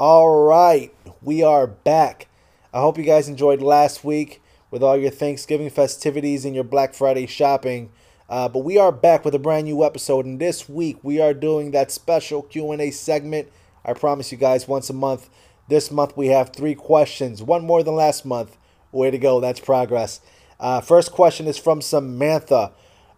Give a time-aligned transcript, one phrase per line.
[0.00, 2.26] All right, we are back.
[2.72, 6.94] I hope you guys enjoyed last week with all your Thanksgiving festivities and your Black
[6.94, 7.92] Friday shopping.
[8.28, 11.34] Uh, but we are back with a brand new episode, and this week we are
[11.34, 13.48] doing that special Q and A segment.
[13.84, 15.28] I promise you guys, once a month.
[15.68, 18.56] This month we have three questions, one more than last month.
[18.90, 20.20] Way to go, that's progress.
[20.58, 22.72] Uh, first question is from Samantha.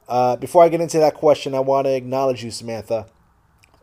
[0.06, 3.06] Uh, before I get into that question, I want to acknowledge you, Samantha.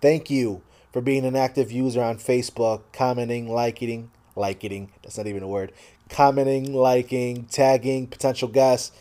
[0.02, 5.44] Thank you for being an active user on Facebook, commenting, liking, liking, that's not even
[5.44, 5.72] a word,
[6.10, 8.92] commenting, liking, tagging potential guests.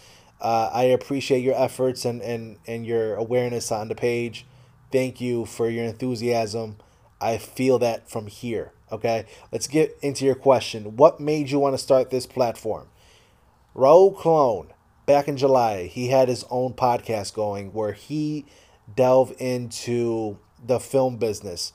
[0.40, 4.46] Uh, I appreciate your efforts and, and, and your awareness on the page.
[4.90, 6.76] Thank you for your enthusiasm.
[7.20, 8.72] I feel that from here.
[8.91, 10.96] Okay, let's get into your question.
[10.96, 12.88] What made you want to start this platform?
[13.77, 14.72] Raul Colon,
[15.06, 18.46] back in July, he had his own podcast going where he
[18.96, 21.72] delved into the film business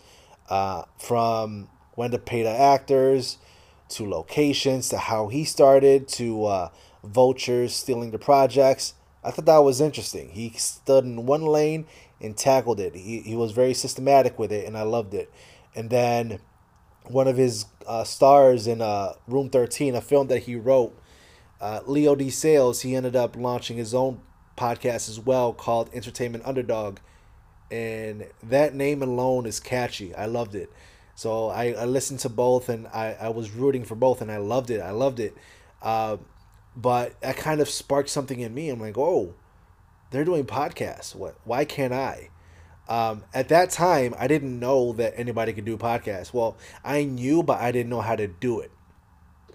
[0.50, 3.38] uh, from when to pay the actors
[3.88, 6.69] to locations to how he started to uh,
[7.03, 8.94] vultures stealing the projects.
[9.23, 10.30] I thought that was interesting.
[10.30, 11.86] He stood in one lane
[12.22, 12.95] and tackled it.
[12.95, 15.31] He, he was very systematic with it, and I loved it.
[15.75, 16.39] And then
[17.03, 20.97] one of his uh, stars in uh, Room 13, a film that he wrote,
[21.61, 22.30] uh, Leo D.
[22.30, 24.22] Sales, he ended up launching his own
[24.58, 27.00] podcast as well called Entertainment Underdog.
[27.71, 30.13] And that name alone is catchy.
[30.13, 30.71] I loved it.
[31.16, 34.38] So I, I listened to both and I, I was rooting for both and I
[34.38, 34.81] loved it.
[34.81, 35.35] I loved it.
[35.81, 36.17] Uh,
[36.75, 38.69] but that kind of sparked something in me.
[38.69, 39.33] I'm like, oh,
[40.11, 41.16] they're doing podcasts.
[41.16, 41.35] What?
[41.45, 42.30] Why can't I?
[42.88, 46.33] Um, at that time, I didn't know that anybody could do podcasts.
[46.33, 48.72] Well, I knew, but I didn't know how to do it.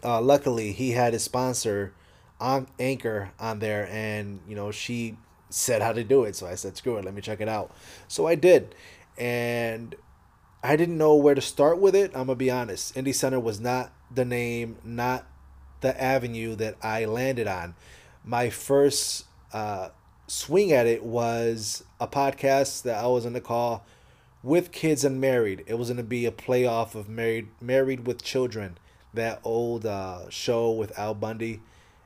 [0.03, 1.95] Uh, luckily, he had his sponsor
[2.41, 5.17] on Anchor on there, and you know she
[5.51, 6.37] said how to do it.
[6.37, 7.75] So I said, screw it, let me check it out.
[8.09, 8.75] So I did,
[9.19, 9.95] and
[10.63, 12.11] I didn't know where to start with it.
[12.15, 12.95] I'm gonna be honest.
[12.95, 15.27] Indie Center was not the name, not
[15.81, 17.75] the avenue that I landed on.
[18.25, 19.89] My first uh,
[20.27, 23.85] swing at it was a podcast that I was in to call
[24.43, 25.65] with kids and married.
[25.67, 28.79] It was going to be a playoff of married married with children,
[29.15, 31.61] that old uh, show with Al Bundy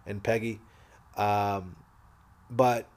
[0.06, 0.60] and Peggy.
[1.16, 1.76] Um,
[2.50, 2.88] but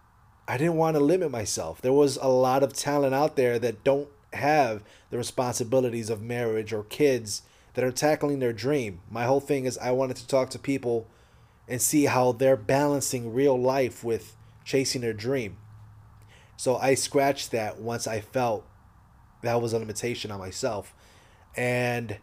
[0.48, 1.82] I didn't want to limit myself.
[1.82, 6.72] There was a lot of talent out there that don't have the responsibilities of marriage
[6.72, 7.42] or kids
[7.74, 9.02] that are tackling their dream.
[9.10, 11.08] My whole thing is I wanted to talk to people
[11.68, 15.58] and see how they're balancing real life with chasing their dream.
[16.56, 18.66] So I scratched that once I felt
[19.44, 20.94] that was a limitation on myself.
[21.56, 22.18] And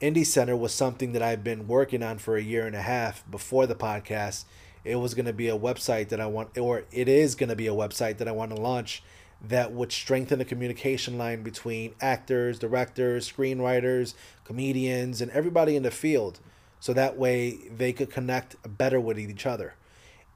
[0.00, 3.28] Indie Center was something that I've been working on for a year and a half
[3.30, 4.44] before the podcast.
[4.86, 7.56] It was going to be a website that I want, or it is going to
[7.56, 9.02] be a website that I want to launch
[9.42, 14.14] that would strengthen the communication line between actors, directors, screenwriters,
[14.44, 16.38] comedians, and everybody in the field.
[16.78, 19.74] So that way they could connect better with each other.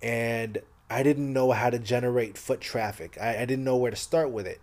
[0.03, 0.59] And
[0.91, 3.17] I didn't know how to generate foot traffic.
[3.21, 4.61] I, I didn't know where to start with it.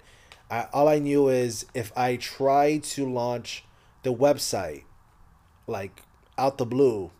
[0.52, 3.64] I, all I knew is if I tried to launch
[4.04, 4.84] the website,
[5.66, 6.02] like
[6.38, 7.12] out the blue,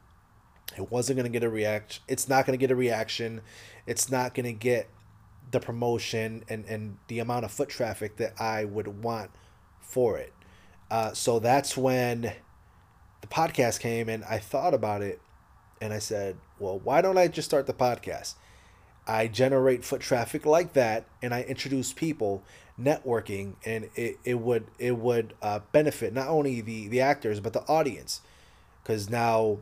[0.78, 2.04] it wasn't gonna get a reaction.
[2.08, 3.42] It's not gonna get a reaction.
[3.86, 4.90] It's not gonna get
[5.52, 9.32] the promotion and, and the amount of foot traffic that I would want
[9.80, 10.34] for it.
[10.92, 12.34] Uh, so that's when
[13.22, 15.22] the podcast came and I thought about it
[15.82, 18.36] and I said, well, why don't I just start the podcast?
[19.06, 22.44] I generate foot traffic like that and I introduce people
[22.80, 27.54] networking and it, it would it would uh, benefit not only the the actors but
[27.54, 28.22] the audience
[28.84, 29.58] because now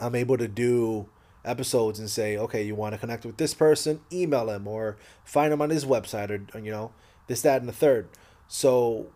[0.00, 1.08] I'm able to do
[1.44, 5.52] episodes and say, okay, you want to connect with this person, email him or find
[5.52, 6.92] him on his website or, you know,
[7.26, 8.08] this, that, and the third.
[8.46, 9.12] So,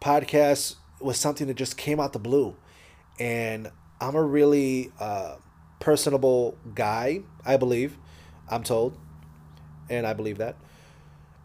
[0.00, 2.56] podcast was something that just came out the blue.
[3.18, 3.70] And
[4.00, 5.36] I'm a really uh,
[5.80, 7.96] personable guy, I believe.
[8.48, 8.98] I'm told.
[9.88, 10.56] And I believe that.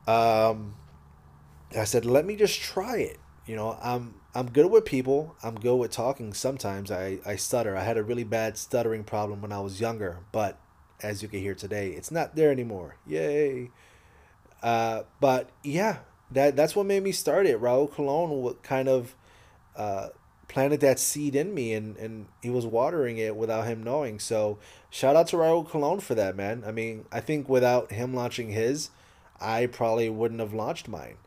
[0.07, 0.75] Um,
[1.77, 3.19] I said, let me just try it.
[3.45, 5.35] You know, I'm I'm good with people.
[5.41, 6.33] I'm good with talking.
[6.33, 7.75] Sometimes I, I stutter.
[7.75, 10.59] I had a really bad stuttering problem when I was younger, but
[11.01, 12.97] as you can hear today, it's not there anymore.
[13.07, 13.71] Yay.
[14.61, 15.99] Uh, but yeah,
[16.31, 17.59] that that's what made me start it.
[17.59, 19.15] Raul Colon kind of
[19.75, 20.09] uh,
[20.47, 24.19] planted that seed in me and, and he was watering it without him knowing.
[24.19, 24.59] So
[24.91, 26.63] shout out to Raul Colon for that, man.
[26.67, 28.91] I mean, I think without him launching his,
[29.41, 31.17] I probably wouldn't have launched mine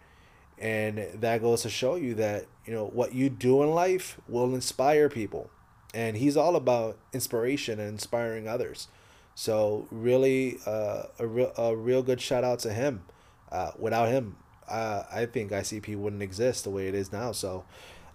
[0.62, 4.54] and that goes to show you that you know what you do in life will
[4.54, 5.50] inspire people
[5.92, 8.88] and he's all about inspiration and inspiring others
[9.34, 13.02] so really uh, a, real, a real good shout out to him
[13.50, 14.36] uh, without him
[14.68, 17.64] uh, i think icp wouldn't exist the way it is now so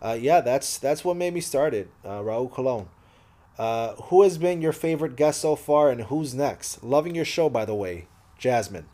[0.02, 1.90] uh, yeah, that's that's what made me started.
[2.04, 2.88] Uh, Raul Colon.
[3.58, 6.84] Uh, who has been your favorite guest so far, and who's next?
[6.84, 8.08] Loving your show, by the way,
[8.38, 8.86] Jasmine.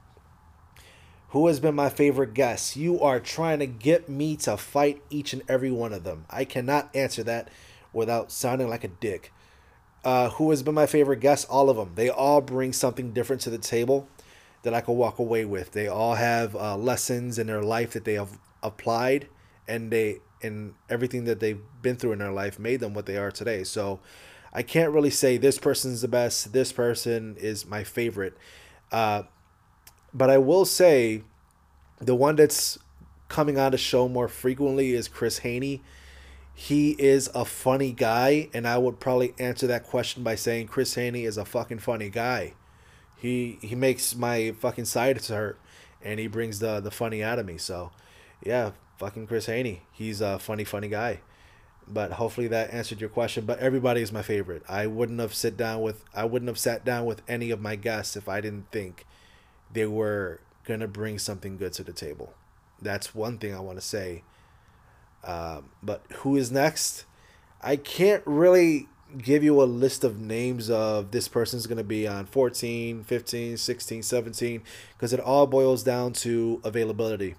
[1.34, 2.76] Who has been my favorite guest?
[2.76, 6.26] You are trying to get me to fight each and every one of them.
[6.30, 7.50] I cannot answer that
[7.92, 9.34] without sounding like a dick.
[10.06, 11.48] Uh, who has been my favorite guest?
[11.50, 11.94] All of them.
[11.96, 14.08] They all bring something different to the table
[14.62, 15.72] that I could walk away with.
[15.72, 19.28] They all have uh, lessons in their life that they have applied,
[19.68, 23.18] and they and everything that they've been through in their life made them what they
[23.18, 23.64] are today.
[23.64, 24.02] So
[24.54, 26.54] I can't really say this person's the best.
[26.54, 28.38] This person is my favorite.
[28.92, 29.24] Uh,
[30.14, 31.24] but I will say
[32.00, 32.78] the one that's
[33.30, 35.82] coming on the show more frequently is Chris Haney.
[36.54, 40.94] He is a funny guy, and I would probably answer that question by saying Chris
[40.94, 42.54] Haney is a fucking funny guy.
[43.18, 45.60] He he makes my fucking sides hurt,
[46.04, 47.58] and he brings the the funny out of me.
[47.58, 47.92] So,
[48.44, 49.82] yeah, fucking Chris Haney.
[49.92, 51.22] He's a funny funny guy.
[51.88, 53.46] But hopefully that answered your question.
[53.46, 54.64] But everybody is my favorite.
[54.70, 57.76] I wouldn't have sit down with I wouldn't have sat down with any of my
[57.76, 59.06] guests if I didn't think
[59.74, 62.34] they were gonna bring something good to the table.
[62.82, 64.24] That's one thing I want to say.
[65.24, 67.06] Um, but who is next?
[67.62, 68.88] I can't really
[69.18, 73.58] give you a list of names of this person's going to be on 14, 15,
[73.58, 77.36] 16, 17 because it all boils down to availability.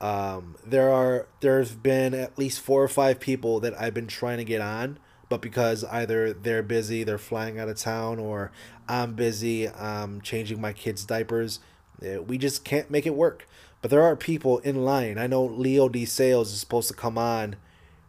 [0.00, 4.38] Um, there are there's been at least four or five people that I've been trying
[4.38, 4.98] to get on,
[5.30, 8.50] but because either they're busy, they're flying out of town, or
[8.86, 11.60] I'm busy, I'm changing my kids' diapers,
[12.02, 13.48] eh, we just can't make it work.
[13.80, 15.16] But there are people in line.
[15.16, 16.04] I know Leo D.
[16.04, 17.56] Sales is supposed to come on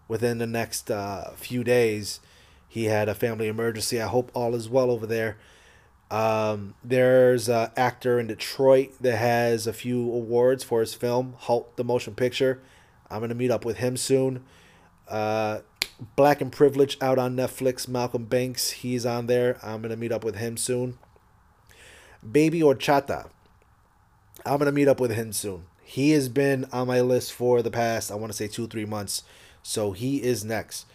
[0.07, 2.19] within the next uh, few days.
[2.67, 4.01] He had a family emergency.
[4.01, 5.37] I hope all is well over there.
[6.09, 11.77] Um, there's an actor in Detroit that has a few awards for his film, Halt
[11.77, 12.61] the Motion Picture.
[13.09, 14.43] I'm going to meet up with him soon.
[15.07, 15.59] Uh,
[16.15, 17.87] Black and Privilege out on Netflix.
[17.87, 19.57] Malcolm Banks, he's on there.
[19.63, 20.97] I'm to meet up with him soon.
[22.29, 23.29] Baby Horchata.
[24.45, 25.65] I'm to meet up with him soon.
[25.83, 28.85] He has been on my list for the past, I want to say, two, three
[28.85, 29.23] months.
[29.61, 30.85] So he is next.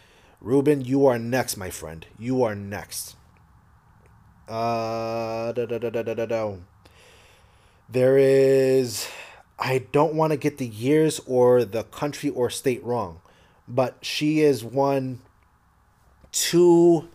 [0.41, 2.07] Ruben, you are next, my friend.
[2.19, 3.17] You are next.
[4.49, 5.53] Uh.
[7.89, 9.09] There is.
[9.59, 13.21] I don't want to get the years or the country or state wrong,
[13.69, 15.21] but she is one,
[16.33, 17.09] two.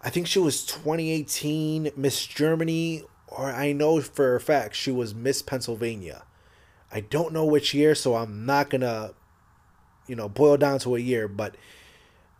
[0.00, 5.14] I think she was 2018 Miss Germany, or I know for a fact she was
[5.14, 6.24] Miss Pennsylvania.
[6.90, 9.12] I don't know which year, so I'm not gonna,
[10.06, 11.56] you know, boil down to a year, but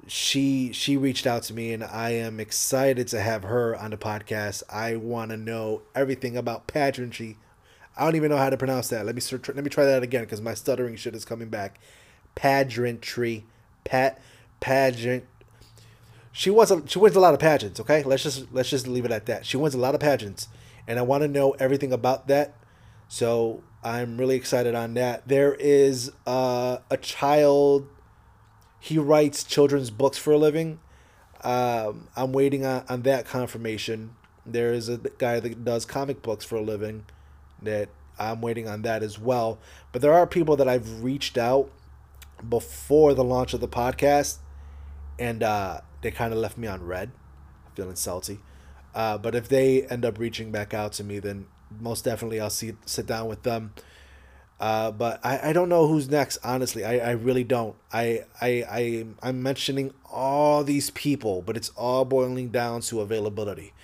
[0.06, 3.96] she she reached out to me and I am excited to have her on the
[3.96, 4.62] podcast.
[4.68, 7.38] I want to know everything about pageantry.
[7.96, 9.06] I don't even know how to pronounce that.
[9.06, 11.78] Let me search, let me try that again because my stuttering shit is coming back.
[12.34, 13.44] Pageantry,
[13.84, 14.20] pat
[14.60, 15.24] pageant.
[16.32, 17.78] She wins a, she wins a lot of pageants.
[17.80, 19.44] Okay, let's just let's just leave it at that.
[19.44, 20.48] She wins a lot of pageants,
[20.86, 22.54] and I want to know everything about that.
[23.08, 25.28] So I'm really excited on that.
[25.28, 27.88] There is uh, a child
[28.80, 30.80] he writes children's books for a living.
[31.44, 34.16] Um, I'm waiting on, on that confirmation.
[34.44, 37.04] There is a guy that does comic books for a living
[37.62, 39.58] that I'm waiting on that as well.
[39.92, 41.70] But there are people that I've reached out
[42.48, 44.38] before the launch of the podcast,
[45.18, 47.10] and uh, they kind of left me on read,
[47.74, 48.40] feeling salty.
[48.94, 51.46] Uh, but if they end up reaching back out to me, then
[51.80, 53.72] most definitely I'll see sit down with them
[54.62, 56.38] uh, but I, I don't know who's next.
[56.44, 57.74] Honestly, I, I really don't.
[57.92, 63.74] I I I I'm mentioning all these people, but it's all boiling down to availability.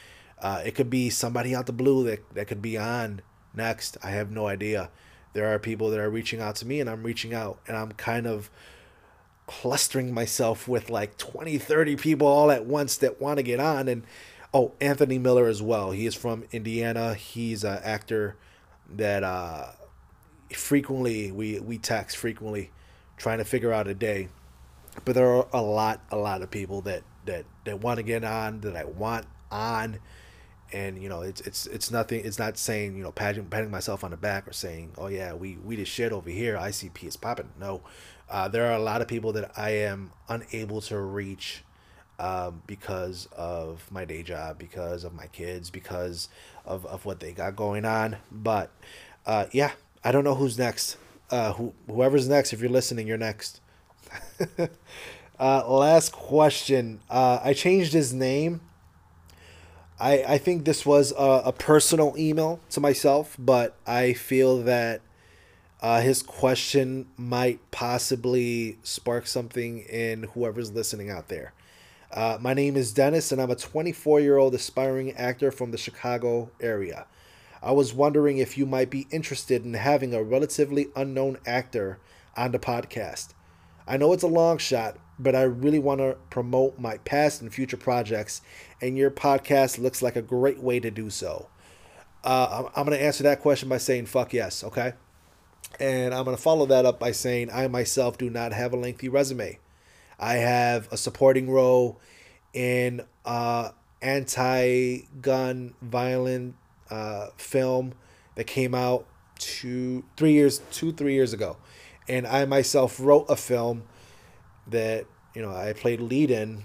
[0.40, 3.22] Uh, it could be somebody out the blue that that could be on
[3.52, 3.96] next.
[4.04, 4.90] I have no idea.
[5.32, 7.92] There are people that are reaching out to me, and I'm reaching out, and I'm
[7.92, 8.50] kind of
[9.46, 13.88] clustering myself with like 20, 30 people all at once that want to get on.
[13.88, 14.04] And
[14.52, 15.90] oh, Anthony Miller as well.
[15.90, 17.14] He is from Indiana.
[17.14, 18.36] He's an actor
[18.90, 19.66] that uh,
[20.52, 22.70] frequently we we text frequently
[23.16, 24.28] trying to figure out a day
[25.04, 28.24] but there are a lot a lot of people that that that want to get
[28.24, 29.98] on that I want on
[30.72, 34.04] and you know it's it's it's nothing it's not saying you know patting, patting myself
[34.04, 37.16] on the back or saying oh yeah we we did shit over here ICP is
[37.16, 37.82] popping no
[38.30, 41.64] uh, there are a lot of people that I am unable to reach
[42.18, 46.28] um, because of my day job because of my kids because
[46.66, 48.70] of, of what they got going on but
[49.26, 49.72] uh, yeah
[50.04, 50.96] I don't know who's next.
[51.30, 53.60] Uh, who, whoever's next, if you're listening, you're next.
[55.38, 57.00] uh, last question.
[57.10, 58.60] Uh, I changed his name.
[60.00, 65.00] I, I think this was a, a personal email to myself, but I feel that
[65.80, 71.52] Uh, his question might possibly spark something in whoever's listening out there.
[72.10, 75.78] Uh, my name is Dennis, and I'm a 24 year old aspiring actor from the
[75.78, 77.06] Chicago area.
[77.62, 81.98] I was wondering if you might be interested in having a relatively unknown actor
[82.36, 83.34] on the podcast.
[83.86, 87.52] I know it's a long shot, but I really want to promote my past and
[87.52, 88.40] future projects,
[88.80, 91.48] and your podcast looks like a great way to do so.
[92.24, 94.92] Uh, I'm going to answer that question by saying fuck yes, okay?
[95.78, 98.76] And I'm going to follow that up by saying I myself do not have a
[98.76, 99.58] lengthy resume.
[100.18, 102.00] I have a supporting role
[102.52, 103.70] in uh,
[104.02, 106.56] anti gun violent
[106.90, 107.94] uh, film
[108.34, 109.06] that came out
[109.38, 111.56] two, three years, two, three years ago.
[112.08, 113.84] And I myself wrote a film
[114.70, 116.64] that, you know, I played lead in,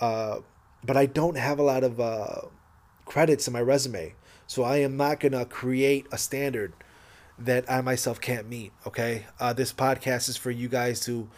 [0.00, 0.38] uh,
[0.84, 2.42] but I don't have a lot of uh,
[3.04, 4.14] credits in my resume.
[4.46, 6.72] So I am not to create a standard
[7.38, 8.72] that I myself can't meet.
[8.86, 9.26] Okay.
[9.40, 11.28] Uh, this podcast is for you guys to,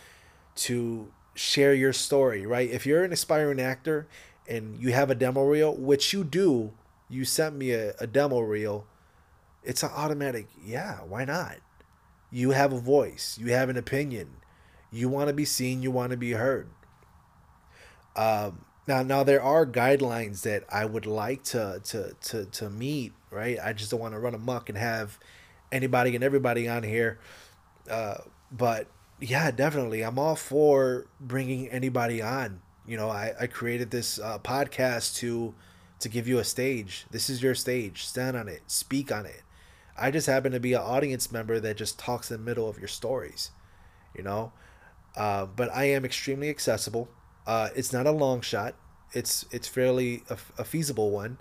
[0.56, 2.71] to share your story, right?
[2.71, 4.09] If you're an aspiring actor
[4.49, 6.73] and you have a demo reel, which you do,
[7.09, 8.87] you sent me a, a demo reel,
[9.62, 11.56] it's an automatic, yeah, why not?
[12.30, 14.37] You have a voice, you have an opinion,
[14.94, 16.68] you want to be seen, you want to be heard.
[18.16, 23.12] Um, now, now there are guidelines that I would like to to to to meet.
[23.30, 25.18] Right, I just don't want to run amok and have
[25.72, 27.18] anybody and everybody on here.
[27.90, 28.18] Uh,
[28.52, 28.86] but
[29.20, 32.60] yeah, definitely, I'm all for bringing anybody on.
[32.86, 35.54] You know, I I created this uh, podcast to
[35.98, 37.06] to give you a stage.
[37.10, 38.04] This is your stage.
[38.04, 38.62] Stand on it.
[38.66, 39.42] Speak on it.
[39.96, 42.78] I just happen to be an audience member that just talks in the middle of
[42.78, 43.50] your stories.
[44.14, 44.52] You know,
[45.16, 47.09] uh, but I am extremely accessible.
[47.47, 48.75] Uh, it's not a long shot.
[49.12, 51.38] It's it's fairly a, a feasible one.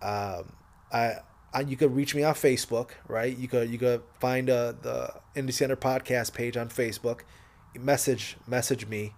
[0.00, 0.52] Um,
[0.92, 1.16] I,
[1.52, 3.36] I you could reach me on Facebook, right?
[3.36, 7.20] You could you could find uh, the Indie Center podcast page on Facebook.
[7.78, 9.14] Message message me.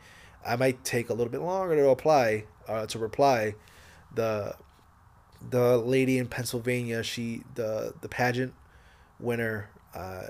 [0.47, 3.54] I might take a little bit longer to apply uh, to reply.
[4.14, 4.54] The
[5.50, 8.54] the lady in Pennsylvania, she the the pageant
[9.21, 9.68] winner.
[9.95, 10.28] Uh,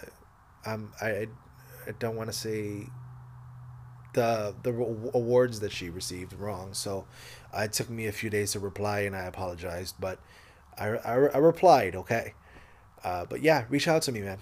[0.64, 1.28] I'm I
[1.86, 2.86] I don't want to say
[4.16, 4.70] the the
[5.14, 6.72] awards that she received wrong.
[6.72, 7.06] So
[7.56, 10.18] uh, it took me a few days to reply, and I apologized, but
[10.76, 12.34] I, I, I replied, okay.
[13.04, 14.38] Uh, but yeah, reach out to me, man.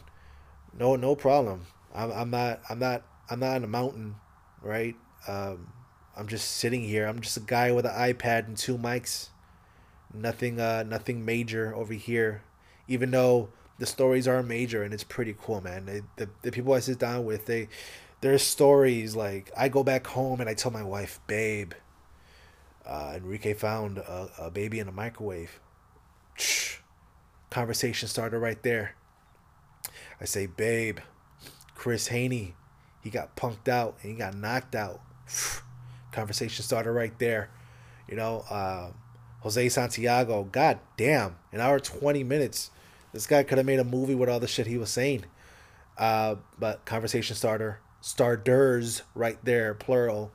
[0.72, 1.66] No no problem.
[1.94, 4.14] I'm I'm not I'm not I'm not on a mountain,
[4.62, 4.94] right?
[5.26, 5.72] Um,
[6.16, 7.06] I'm just sitting here.
[7.06, 9.28] I'm just a guy with an iPad and two mics.
[10.14, 12.42] Nothing uh nothing major over here.
[12.86, 13.48] Even though
[13.80, 15.86] the stories are major and it's pretty cool, man.
[15.86, 17.68] They, the the people I sit down with, they
[18.20, 21.72] there's stories like I go back home and I tell my wife, babe,
[22.86, 25.60] uh, Enrique found a, a baby in a microwave.
[27.50, 28.94] Conversation started right there.
[30.20, 30.98] I say, babe,
[31.74, 32.54] Chris Haney,
[33.02, 35.00] he got punked out and he got knocked out.
[36.12, 37.50] Conversation started right there.
[38.08, 38.90] You know, uh,
[39.40, 42.70] Jose Santiago, god damn, an hour 20 minutes.
[43.12, 45.24] This guy could have made a movie with all the shit he was saying.
[45.96, 50.30] Uh, but conversation starter starters right there, plural.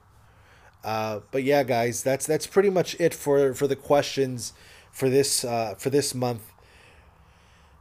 [0.83, 4.53] Uh, but yeah, guys, that's that's pretty much it for for the questions
[4.91, 6.51] for this uh, for this month.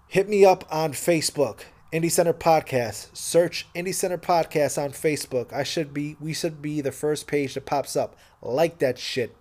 [0.06, 3.16] Hit me up on Facebook, Indie Center Podcast.
[3.16, 5.54] Search Indie Center Podcast on Facebook.
[5.54, 8.14] I should be we should be the first page that pops up.
[8.42, 9.34] Like that shit.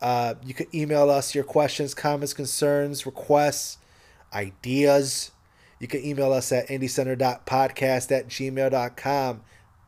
[0.00, 3.78] Uh, you can email us your questions, comments, concerns, requests,
[4.32, 5.32] ideas.
[5.80, 9.42] You can email us at indiecenter.podcast at gmail.com.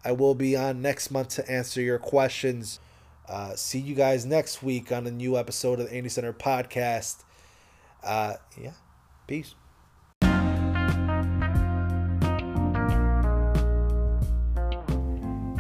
[0.05, 2.81] I will be on next month to answer your questions.
[3.29, 7.23] Uh, see you guys next week on a new episode of the Indie Center podcast.
[8.03, 8.73] Uh, yeah,
[9.27, 9.55] peace.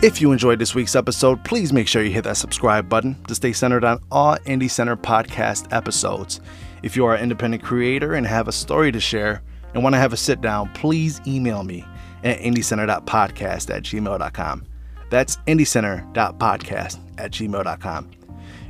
[0.02, 3.36] If you enjoyed this week's episode, please make sure you hit that subscribe button to
[3.36, 6.40] stay centered on all Indie Center podcast episodes.
[6.82, 10.00] If you are an independent creator and have a story to share and want to
[10.00, 11.84] have a sit down, please email me
[12.24, 14.66] at indiecenter.podcast at gmail.com.
[15.10, 18.10] That's indiecenter.podcast at gmail.com.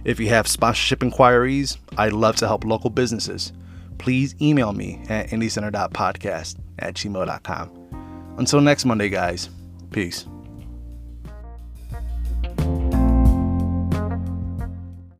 [0.04, 3.52] If you have sponsorship inquiries, I'd love to help local businesses.
[3.98, 8.34] Please email me at indiecenter.podcast at gmail.com.
[8.38, 9.48] Until next Monday, guys,
[9.92, 10.26] peace.